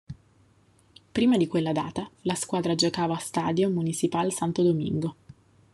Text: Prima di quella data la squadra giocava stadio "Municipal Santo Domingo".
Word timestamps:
Prima 1.11 1.37
di 1.37 1.45
quella 1.45 1.73
data 1.73 2.09
la 2.21 2.33
squadra 2.33 2.73
giocava 2.73 3.17
stadio 3.19 3.69
"Municipal 3.69 4.33
Santo 4.33 4.63
Domingo". 4.63 5.15